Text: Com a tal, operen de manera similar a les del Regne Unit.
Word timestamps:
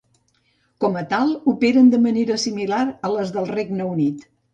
Com 0.85 0.95
a 1.01 1.01
tal, 1.11 1.33
operen 1.51 1.91
de 1.91 1.99
manera 2.05 2.37
similar 2.45 2.79
a 2.87 3.13
les 3.17 3.35
del 3.37 3.49
Regne 3.53 3.87
Unit. 3.91 4.27